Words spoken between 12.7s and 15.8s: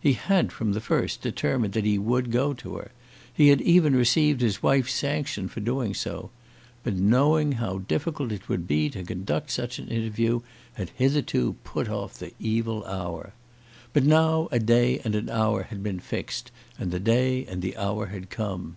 hour. But now a day and an hour